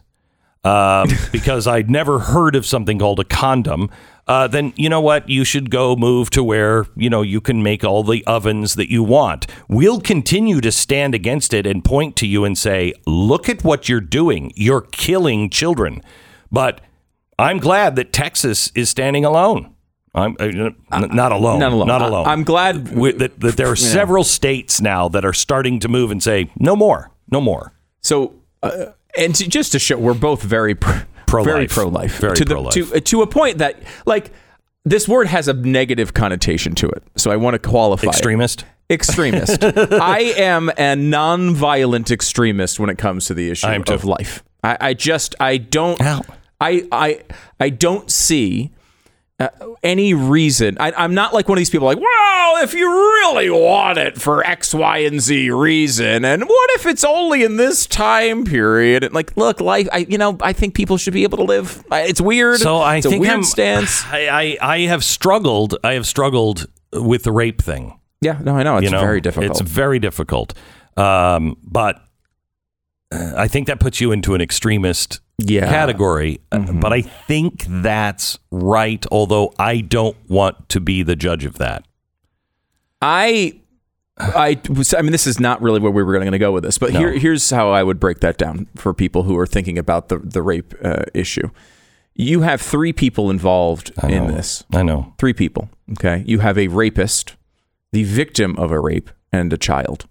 [0.67, 3.89] um, because I'd never heard of something called a condom,
[4.27, 5.29] uh, then you know what?
[5.29, 8.91] You should go move to where you know you can make all the ovens that
[8.91, 9.47] you want.
[9.69, 13.87] We'll continue to stand against it and point to you and say, "Look at what
[13.87, 14.51] you're doing.
[14.55, 16.01] You're killing children."
[16.51, 16.81] But
[17.39, 19.73] I'm glad that Texas is standing alone.
[20.15, 20.47] I'm uh,
[21.07, 21.59] not alone.
[21.59, 21.87] Not alone.
[21.87, 22.27] Not I- alone.
[22.27, 26.11] I'm glad- Wi- that, that there are several states now that are starting to move
[26.11, 27.11] and say, "No more.
[27.31, 31.45] No more." So, uh, and to, just to show, we're both very pro, Pro-life.
[31.53, 32.73] very pro life, Very to the pro-life.
[32.73, 34.31] to uh, to a point that like
[34.85, 37.03] this word has a negative connotation to it.
[37.17, 38.09] So I want to qualify it.
[38.11, 38.63] Extremist.
[38.89, 39.61] extremist.
[39.63, 43.93] I am a non-violent extremist when it comes to the issue I am too.
[43.93, 44.43] of life.
[44.63, 46.21] I, I just I don't Ow.
[46.61, 47.21] I I
[47.59, 48.71] I don't see
[49.39, 49.49] uh,
[49.83, 50.77] any reason.
[50.79, 54.19] I, I'm not like one of these people like, well, if you really want it
[54.19, 59.03] for X, Y, and Z reason, and what if it's only in this time period?
[59.03, 59.87] And like, look, life.
[59.91, 61.83] I you know I think people should be able to live.
[61.91, 62.59] It's weird.
[62.59, 64.03] So I it's a think weird I'm, stance.
[64.11, 65.77] I, I I have struggled.
[65.83, 67.99] I have struggled with the rape thing.
[68.21, 69.51] Yeah, no, I know it's you know, very difficult.
[69.51, 70.55] It's very difficult.
[70.95, 72.01] Um, but
[73.11, 75.67] uh, I think that puts you into an extremist Yeah.
[75.69, 76.39] category.
[76.51, 76.79] Uh, Mm-hmm.
[76.79, 79.05] But I think that's right.
[79.11, 81.85] Although I don't want to be the judge of that.
[83.01, 83.59] I,
[84.17, 86.63] I, was- I mean, this is not really where we were going to go with
[86.63, 86.99] this, but No.
[86.99, 90.17] here, here's how I would break that down for people who are thinking about the
[90.17, 91.49] the rape uh, issue.
[92.15, 94.63] You have three people involved in this.
[94.73, 95.13] I know.
[95.19, 95.69] Three people.
[95.91, 97.35] Okay, you have a rapist,
[97.91, 100.07] the victim of a rape, and a child.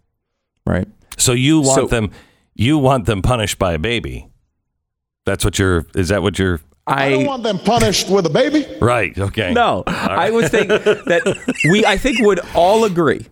[0.64, 0.86] Right.
[1.18, 2.10] So you want So- them.
[2.56, 4.28] You want them punished by a baby.
[5.26, 5.86] That's what you're.
[5.94, 6.60] Is that what you're?
[6.86, 8.64] I don't want them punished with a baby.
[8.80, 9.16] Right.
[9.18, 9.52] Okay.
[9.52, 13.26] No, I would think that we, I think, would all agree,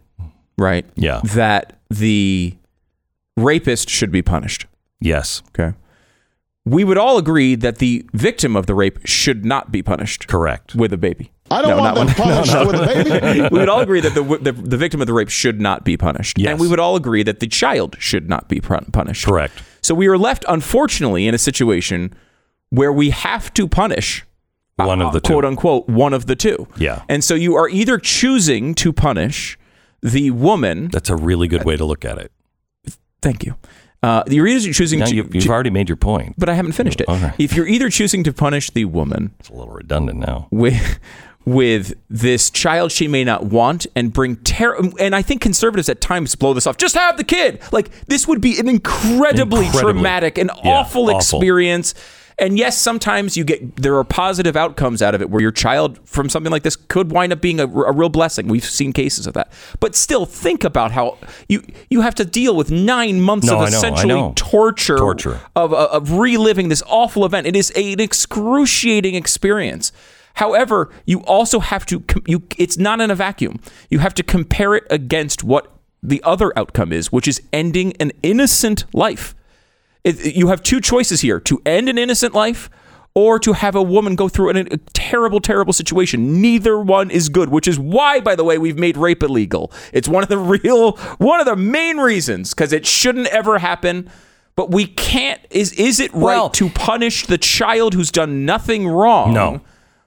[0.58, 0.84] right?
[0.96, 1.20] Yeah.
[1.34, 2.56] That the
[3.36, 4.66] rapist should be punished.
[5.00, 5.42] Yes.
[5.50, 5.76] Okay.
[6.66, 10.74] We would all agree that the victim of the rape should not be punished Correct.
[10.74, 11.30] with a baby.
[11.50, 12.34] I don't No, want not them one.
[12.46, 13.42] punished with a baby.
[13.52, 15.96] we would all agree that the, the the victim of the rape should not be
[15.98, 16.50] punished, Yes.
[16.52, 19.26] and we would all agree that the child should not be punished.
[19.26, 19.62] Correct.
[19.82, 22.14] So we are left, unfortunately, in a situation
[22.70, 24.24] where we have to punish
[24.76, 25.32] One of uh, the two.
[25.34, 26.66] quote unquote one of the two.
[26.78, 27.02] Yeah.
[27.10, 29.58] And so you are either choosing to punish
[30.02, 30.88] the woman.
[30.88, 32.32] That's a really good uh, way to look at it.
[33.20, 33.56] Thank you.
[34.04, 36.34] Uh, you're either choosing Now, to, you've, you've already made your point.
[36.36, 37.06] but I haven't finished it.
[37.38, 40.48] If you're either choosing to punish the woman It's a little redundant now.
[40.50, 40.98] with
[41.46, 46.00] with this child she may not want and bring terror and I think conservatives at
[46.00, 46.76] times blow this off.
[46.78, 47.60] Just have the kid.
[47.72, 49.70] Like this would be an incredibly, Incredibly.
[49.92, 51.16] traumatic and Yeah, awful, awful.
[51.18, 51.94] experience.
[52.38, 56.00] And yes, sometimes you get there are positive outcomes out of it where your child
[56.08, 58.48] from something like this could wind up being a, a real blessing.
[58.48, 59.52] We've seen cases of that.
[59.78, 61.18] But still think about how
[61.48, 65.40] you you have to deal with 9 months No, of know, essentially torture Torture.
[65.54, 67.46] of, of of reliving this awful event.
[67.46, 69.92] It is an excruciating experience.
[70.34, 73.60] However, you also have to you it's not in a vacuum.
[73.90, 75.70] You have to compare it against what
[76.02, 79.34] the other outcome is, which is ending an innocent life.
[80.04, 82.70] It, you have two choices here: to end an innocent life
[83.14, 86.40] or to have a woman go through an, a terrible, terrible situation.
[86.42, 89.72] Neither one is good, which is why, by the way, we've made rape illegal.
[89.92, 94.10] It's one of the real, one of the main reasons because it shouldn't ever happen.
[94.56, 95.40] But we can't.
[95.50, 99.32] Is is it right Well- to punish the child who's done nothing wrong?
[99.32, 99.60] No.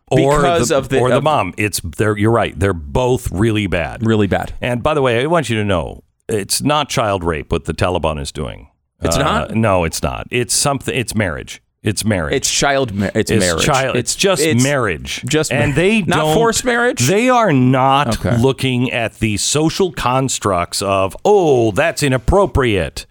[0.10, 1.53] Or because the, of the or the of- mom.
[1.57, 2.57] It's they're you're right.
[2.57, 4.05] They're both really bad.
[4.05, 4.53] Really bad.
[4.62, 7.73] And by the way, I want you to know it's not child rape what the
[7.73, 8.69] Taliban is doing.
[9.01, 9.55] It's Uh, not?
[9.55, 10.27] No, it's not.
[10.31, 10.95] It's something.
[10.95, 11.62] It's marriage.
[11.83, 12.33] It's marriage.
[12.33, 12.93] It's child.
[12.93, 13.63] Ma- it's, It's marriage.
[13.63, 13.95] child.
[13.95, 15.23] It's, just marriage.
[15.25, 17.07] Just and they not don't, forced marriage.
[17.07, 18.38] They are not Okay.
[18.38, 23.05] looking at the social constructs of oh that's inappropriate.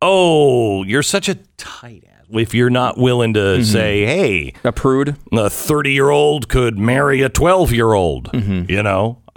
[0.00, 2.24] Oh, you're such a tight ass.
[2.30, 3.62] If you're not willing to Mm-hmm.
[3.62, 5.16] say, hey, a prude.
[5.32, 8.70] a 30 year old could marry a 12 year old, Mm-hmm.
[8.70, 9.18] you know,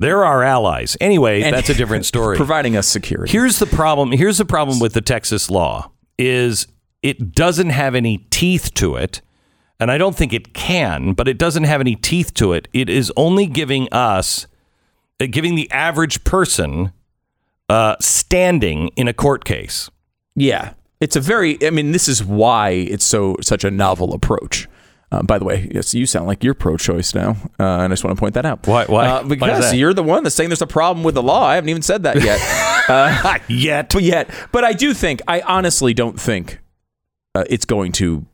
[0.00, 0.96] they're our allies.
[1.00, 2.36] Anyway, And- that's a different story.
[2.36, 3.30] Providing us security.
[3.30, 4.10] Here's the problem.
[4.12, 6.66] Here's the problem with the Texas law is
[7.02, 9.22] it doesn't have any teeth to it.
[9.78, 12.68] And I don't think it can, but it doesn't have any teeth to it.
[12.74, 14.46] It is only giving us,
[15.20, 16.92] uh, giving the average person
[17.70, 19.88] uh, standing in a court case.
[20.36, 21.56] Yeah, it's a very.
[21.66, 24.68] I mean, this is why it's so such a novel approach.
[25.12, 28.04] Uh, by the way, yes, you sound like you're pro-choice now, uh, and I just
[28.04, 28.64] want to point that out.
[28.68, 29.06] Why- why?
[29.08, 29.76] Uh, because that?
[29.76, 31.44] you're the one that's saying there's a problem with the law.
[31.46, 32.38] I haven't even said that yet.
[33.48, 33.90] Yet.
[33.92, 35.20] but yet, but I do think.
[35.28, 36.58] I honestly don't think
[37.34, 38.24] uh, it's going to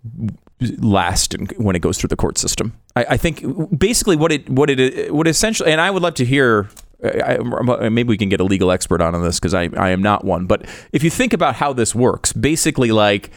[0.78, 2.72] last in, when it goes through the court system.
[2.94, 3.42] I, I think
[3.78, 6.68] basically what it what it what essentially, and I would love to hear.
[7.04, 10.00] I, I- maybe we can get a legal expert on this because I, I am
[10.02, 10.46] not one.
[10.46, 13.30] But if you think about how this works, basically, like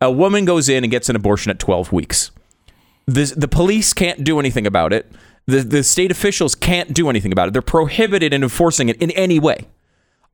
[0.00, 2.30] a woman goes in and gets an abortion at 12 weeks.
[3.12, 5.10] The, the police can't do anything about it.
[5.46, 7.52] The, the state officials can't do anything about it.
[7.52, 9.66] They're prohibited in enforcing it in any way.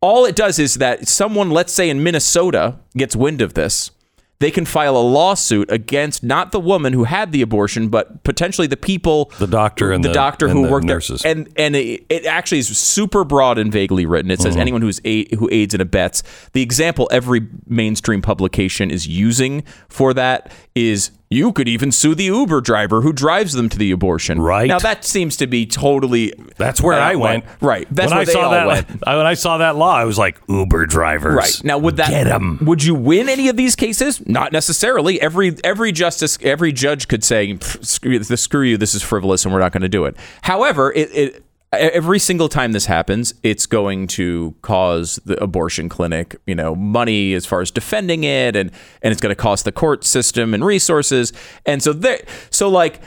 [0.03, 3.91] All it does is that someone, let's say in Minnesota, gets wind of this.
[4.39, 8.67] They can file a lawsuit against not the woman who had the abortion, but potentially
[8.67, 11.23] the people, The doctor and the, the- doctor and who the worked nurses.
[11.23, 11.33] there.
[11.33, 14.31] And and it, it actually is super broad and vaguely written.
[14.31, 14.61] It says Mm-hmm.
[14.61, 16.23] anyone who's aid, who aids and abets.
[16.53, 22.25] The example every mainstream publication is using for that is you could even sue the
[22.25, 24.41] Uber driver who drives them to the abortion.
[24.41, 24.69] Right.
[24.69, 26.33] now, that seems to be totally.
[26.57, 27.45] That's where uh, I went.
[27.61, 27.87] Right.
[27.91, 28.67] That's when where I they saw all that.
[28.67, 28.87] went.
[29.07, 31.35] When I saw that law, I was like, Uber drivers.
[31.35, 32.59] Right now, would that get 'em.
[32.63, 34.25] Would you win any of these cases?
[34.27, 35.21] Not necessarily.
[35.21, 38.77] Every every justice, every judge could say, "Screw screw you.
[38.77, 41.46] This is frivolous, and we're not going to do it." However, it, it
[41.79, 47.35] every single time this happens, it's going to cause the abortion clinic, you know, money
[47.35, 48.71] as far as defending it, and
[49.03, 51.33] and it's going to cost the court system and resources,
[51.65, 53.01] and so there, so like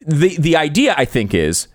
[0.00, 1.68] the the idea I think is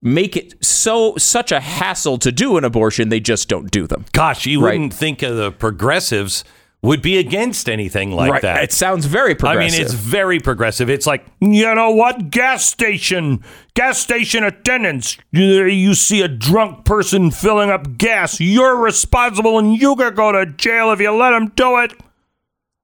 [0.00, 4.04] make it so such a hassle to do an abortion they just don't do them.
[4.12, 4.72] Gosh, you Right.
[4.72, 6.42] wouldn't think of the progressives
[6.82, 8.42] would be against anything like right.
[8.42, 8.64] that.
[8.64, 9.72] It sounds very progressive.
[9.72, 10.90] I mean, it's very progressive.
[10.90, 12.30] It's like, you know what?
[12.30, 15.16] Gas station, gas station attendants.
[15.30, 18.40] You, see a drunk person filling up gas.
[18.40, 21.92] You're responsible and you could go to jail if you let him do it.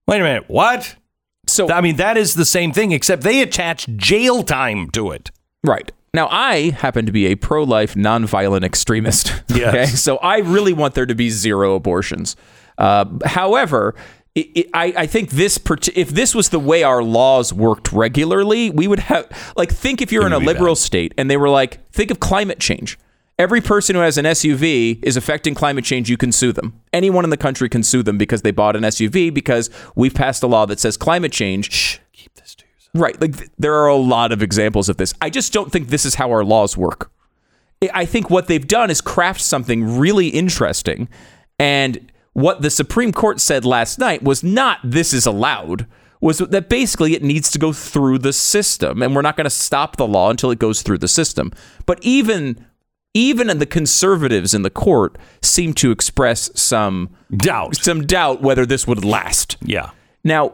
[0.06, 0.44] Wait a minute.
[0.46, 0.94] What?
[1.46, 5.30] so I mean, that is the same thing, except they attach jail time to it.
[5.64, 5.90] right.
[6.14, 9.42] Now, I happen to be a pro life, nonviolent extremist.
[9.48, 9.74] Yes.
[9.74, 9.86] Okay.
[9.86, 12.36] So I really want there to be zero abortions.
[12.78, 13.94] Uh, however,
[14.34, 15.58] it, it, I, I think this,
[15.94, 20.12] if this was the way our laws worked regularly, we would have, like, think if
[20.12, 20.78] you're in a liberal bad.
[20.78, 22.98] state and they were like, think of climate change.
[23.38, 26.08] Every person who has an SUV is affecting climate change.
[26.10, 26.80] You can sue them.
[26.92, 30.42] Anyone in the country can sue them because they bought an SUV because we've passed
[30.42, 32.90] a law that says climate change Keep this to yourself.
[32.94, 33.20] Right.
[33.20, 35.14] Like th- there are a lot of examples of this.
[35.20, 37.12] I just don't think this is how our laws work.
[37.80, 41.08] I- I think what they've done is craft something really interesting.
[41.60, 45.86] And what the Supreme Court said last night was not this is allowed,
[46.20, 49.02] was that basically it needs to go through the system.
[49.02, 51.50] And we're not going to stop the law until it goes through the system.
[51.84, 52.64] But even
[53.12, 57.74] even the conservatives in the court seem to express some Doubt.
[57.74, 59.56] some doubt whether this would last.
[59.60, 59.90] Yeah.
[60.22, 60.52] Now,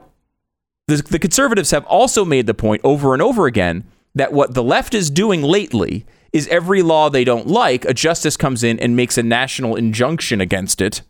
[0.86, 4.62] the, the conservatives have also made the point over and over again that what the
[4.62, 8.96] left is doing lately is every law they don't like, a justice comes in and
[8.96, 11.02] makes a national injunction against it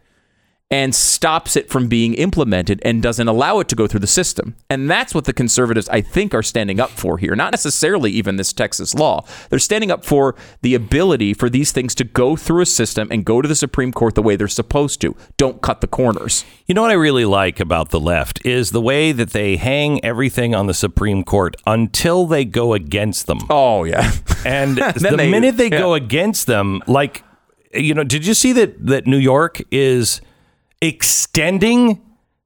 [0.71, 4.57] and stops it from being implemented and doesn't allow it to go through the system.
[4.71, 7.37] And that's what the conservatives, I think, are standing up for here.
[7.37, 9.25] Not necessarily even this Texas law.
[9.51, 13.25] They're standing up for the ability for these things to go through a system and
[13.25, 15.15] go to the Supreme Court the way they're supposed to.
[15.37, 16.45] Don't cut the corners.
[16.67, 20.03] You know what I really like about the left is the way that they hang
[20.05, 23.41] everything on the Supreme Court until they go against them.
[23.51, 24.13] Oh, yeah.
[24.47, 25.79] And the they- minute they yeah.
[25.79, 27.23] go against them, like,
[27.73, 30.21] you know, did you see that that New York is
[30.89, 32.01] extending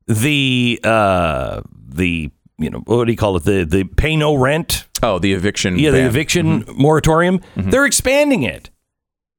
[0.07, 4.87] the uh the you know what do you call it the the pay no rent
[5.03, 5.79] Oh, the eviction.
[5.79, 6.07] yeah the ban.
[6.07, 8.71] eviction moratorium they're expanding it.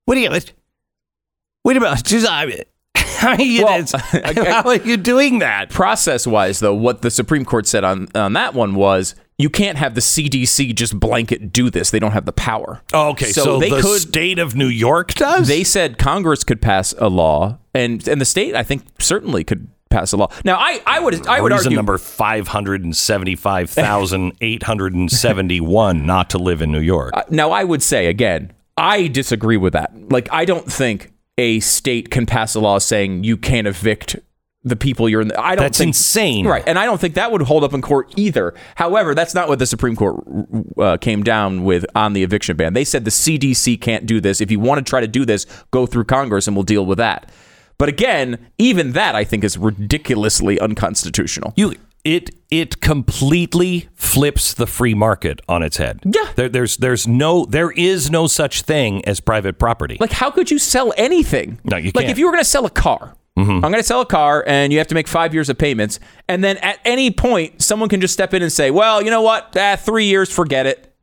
[0.06, 2.04] What do you wait a minute?
[2.04, 2.64] Just, I,
[2.96, 5.70] how, are you, Well, how are you doing that?
[5.70, 9.78] Process wise, though, what the Supreme Court said on, on that one was you can't
[9.78, 11.90] have the CDC just blanket do this.
[11.90, 12.82] They don't have the power.
[12.94, 14.02] Oh, okay, so, they the could.
[14.02, 15.48] state of New York does.
[15.48, 19.70] they said Congress could pass a law, and and the state, I think, certainly could
[19.90, 20.30] pass a law.
[20.44, 24.64] Now, I I would I would Reason argue number five hundred and seventy-five thousand eight
[24.64, 27.12] hundred and seventy-one not to live in New York.
[27.16, 30.12] Uh, now I would say again, I disagree with that.
[30.12, 34.18] Like, I don't think a state can pass a law saying you can't evict
[34.70, 35.28] the people you're in.
[35.30, 36.48] The, I don't That's think insane.
[36.48, 38.54] Right, and I don't think that would hold up in court either.
[38.76, 40.24] However, that's not what the Supreme Court
[40.78, 42.74] uh, came down with on the eviction ban.
[42.74, 44.42] They said the CDC can't do this.
[44.42, 46.98] If you want to try to do this, go through Congress and we'll deal with
[46.98, 47.32] that.
[47.78, 51.54] But again, even that I think is ridiculously unconstitutional.
[51.56, 56.00] You it it completely flips the free market on its head.
[56.06, 56.32] Yeah.
[56.36, 59.98] There, there's there's no there is no such thing as private property.
[60.00, 61.60] Like, how could you sell anything?
[61.64, 62.04] No, you Like, can't.
[62.06, 62.12] Mm-hmm.
[62.12, 64.72] if you were going to sell a car, I'm going to sell a car, and
[64.74, 68.02] you have to make five years of payments, and then at any point, someone can
[68.02, 69.56] just step in and say, "Well, you know what?
[69.58, 70.94] Ah, three years, forget it.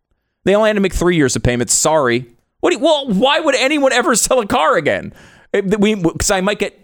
[0.44, 1.72] They only had to make three years of payments.
[1.72, 2.26] Sorry."
[2.60, 2.72] What?
[2.72, 5.12] You, well, why would anyone ever sell a car again?
[5.52, 6.78] Because I might get,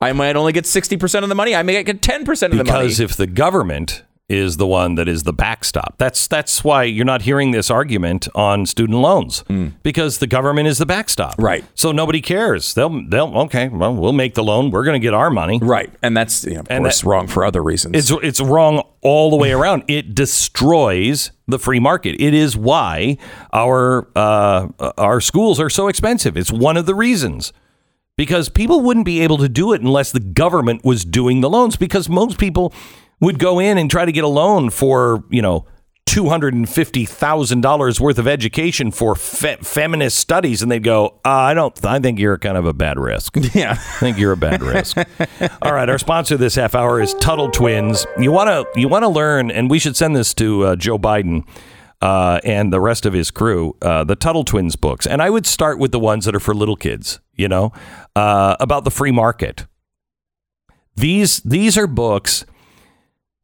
[0.00, 1.54] I might only get sixty percent of the money.
[1.54, 2.86] I may get ten percent of the money.
[2.88, 5.96] because if the government is the one that is the backstop.
[5.98, 9.44] That's that's why you're not hearing this argument on student loans
[9.82, 11.34] because the government is the backstop.
[11.38, 11.64] Right.
[11.74, 12.72] So nobody cares.
[12.72, 14.70] They'll they'll okay, well, we'll make the loan.
[14.70, 15.58] We're going to get our money.
[15.60, 17.94] right, and that's you know, of And course that- wrong for other reasons.
[17.96, 19.84] It's it's wrong all the way around.
[19.88, 22.16] It destroys the free market.
[22.20, 23.18] It is why
[23.52, 26.36] our uh, our schools are so expensive.
[26.36, 27.52] It's one of the reasons.
[28.18, 31.76] Because people wouldn't be able to do it unless the government was doing the loans.
[31.76, 32.72] Because most people
[33.22, 35.64] would go in and try to get a loan for you know
[36.04, 40.82] two hundred and fifty thousand dollars worth of education for fe- feminist studies, and they'd
[40.82, 41.82] go, uh, "I don't.
[41.86, 43.72] I think you're kind of a bad risk." yeah.
[43.72, 44.98] I think you're a bad risk.
[45.62, 48.04] All right, our sponsor this half hour is Tuttle Twins.
[48.18, 50.98] You want to you want to learn, and we should send this to uh, Joe
[50.98, 51.46] Biden
[52.02, 53.76] uh, and the rest of his crew.
[53.80, 56.54] Uh, the Tuttle Twins books, and I would start with the ones that are for
[56.54, 57.20] little kids.
[57.34, 57.72] You know,
[58.16, 59.66] uh, about the free market.
[60.96, 62.44] These these are books.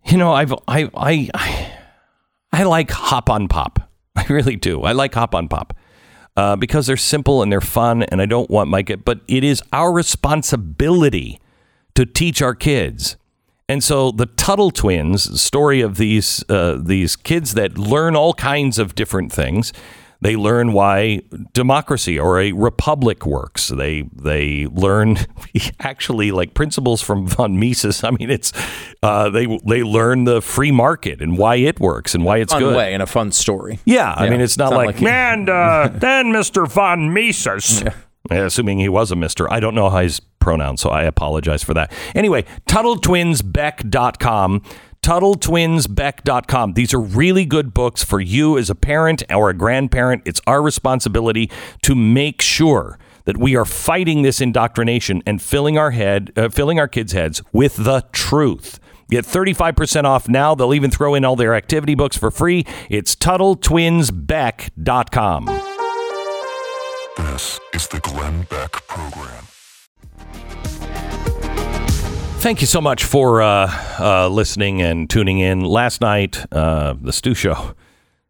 [0.09, 1.73] You know, I've I I
[2.51, 3.91] I, like Hop on Pop.
[4.17, 4.83] I really do.
[4.83, 5.75] I like Hop on Pop
[6.35, 9.45] uh, because they're simple and they're fun, and I don't want my kid, but it
[9.45, 11.41] is our responsibility
[11.95, 13.17] to teach our kids.
[13.69, 18.79] And so the Tuttle twins, story of these uh, these kids that learn all kinds
[18.79, 19.75] of different things.
[20.21, 21.21] They learn why
[21.53, 23.69] democracy or a republic works.
[23.69, 25.17] They they learn
[25.81, 28.03] actually like principles from von Mises.
[28.03, 28.53] I mean, it's
[29.03, 32.63] uh, they they learn the free market and why it works and why it's Fun
[32.63, 32.77] good.
[32.77, 33.79] way and a fun story.
[33.85, 36.67] Yeah, I Yeah, mean, it's not, it's not like, like- and uh, then Mr.
[36.69, 37.83] von Mises.
[37.83, 37.95] Yeah,
[38.45, 39.49] assuming he was a Mister.
[39.53, 41.93] I don't know how he's pronounced, so I apologize for that.
[42.17, 44.63] Anyway, TuttleTwinsBeck.com.
[45.03, 46.75] TuttleTwinsBeck.com.
[46.75, 50.23] These are really good books for you as a parent or a grandparent.
[50.25, 51.51] It's our responsibility
[51.83, 56.79] to make sure that we are fighting this indoctrination and filling our head, uh, filling
[56.79, 58.81] our kids' heads with the truth.
[59.11, 60.55] Get 35% off now.
[60.55, 62.67] They'll even throw in all their activity books for free.
[62.91, 65.47] It's TuttleTwinsBeck.com.
[67.17, 69.47] This is the Glenn Beck Program.
[72.39, 73.69] Thank you so much for uh,
[73.99, 75.61] uh, listening and tuning in.
[75.61, 77.75] Last night, uh, the Stu Show,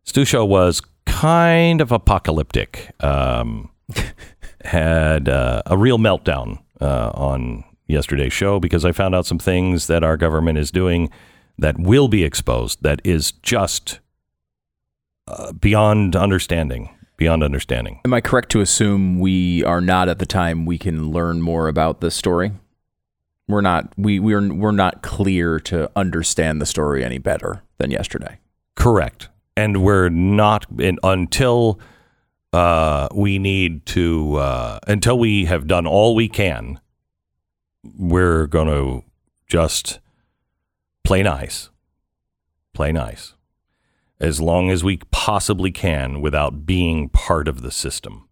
[0.02, 2.90] Stu Show was kind of apocalyptic.
[3.04, 3.70] Um,
[4.64, 9.86] had uh, a real meltdown uh, on yesterday's show because I found out some things
[9.88, 11.11] that our government is doing
[11.59, 12.82] that will be exposed.
[12.82, 14.00] That is just
[15.26, 16.90] uh, beyond understanding.
[17.18, 18.00] Beyond understanding.
[18.04, 21.68] Am I correct to assume we are not at the time we can learn more
[21.68, 22.52] about this story?
[23.49, 28.38] We're not we we're we're not clear to understand the story any better than yesterday.
[28.74, 29.28] Correct.
[29.57, 31.80] And we're not in, until
[32.53, 36.78] uh, we need to uh, until we have done all we can.
[37.96, 39.05] We're going to
[39.46, 40.01] just
[41.05, 41.70] play nice,
[42.74, 43.34] play nice,
[44.20, 48.28] as long as we possibly can without being part of the system,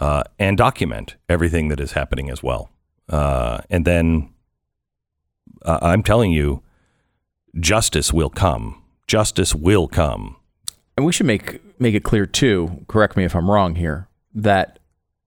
[0.00, 2.70] uh, and document everything that is happening as well.
[3.08, 4.30] Uh, and then
[5.62, 6.62] uh, I'm telling you,
[7.58, 8.82] justice will come.
[9.06, 10.36] Justice will come.
[10.96, 14.78] And we should make make it clear too, correct me if I'm wrong here, that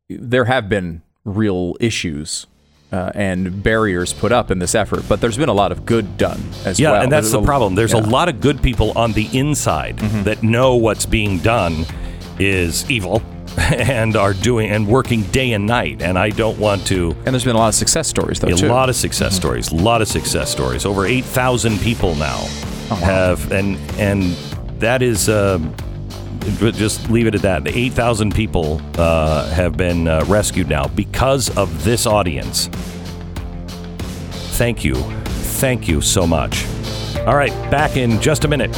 [0.09, 2.47] there have been real issues
[2.91, 6.17] uh, and barriers put up in this effort, but there's been a lot of good
[6.17, 7.03] done as Yeah, well.
[7.03, 7.75] and that's There's the a- problem.
[7.75, 7.99] There's yeah.
[7.99, 8.09] Mm-hmm.
[8.09, 11.85] a lot of good people on the inside that know what's being done
[12.39, 13.21] is evil
[13.75, 16.01] and are doing and working day and night.
[16.01, 17.11] And I don't want to.
[17.25, 18.65] And there's been a lot of success stories though A too.
[18.65, 18.73] Mm-hmm.
[18.73, 19.71] lot of success stories.
[19.71, 20.85] A lot of success stories.
[20.85, 22.39] Over eight thousand people now
[22.91, 24.33] Oh, have, and and
[24.79, 25.29] that is.
[25.29, 25.59] Uh,
[26.57, 27.67] just leave it at that.
[27.67, 32.67] Eight thousand people uh, have been uh, rescued now because of this audience.
[34.57, 36.65] Thank you, thank you so much.
[37.27, 38.75] All right, back in just a minute.